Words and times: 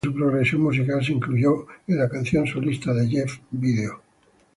Parte 0.03 0.15
de 0.15 0.15
su 0.17 0.25
progresión 0.25 0.61
musical 0.63 1.05
se 1.05 1.11
incluyó 1.13 1.67
en 1.85 1.99
la 1.99 2.09
canción 2.09 2.47
solista 2.47 2.91
de 2.91 3.07
Jeff 3.07 3.37
"Video! 3.51 4.01